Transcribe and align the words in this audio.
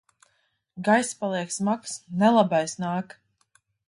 Gaiss 0.87 1.11
paliek 1.19 1.53
smags. 1.57 1.93
Nelabais 2.23 2.73
nāk! 2.85 3.15